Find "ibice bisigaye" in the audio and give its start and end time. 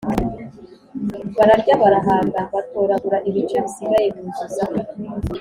3.29-4.07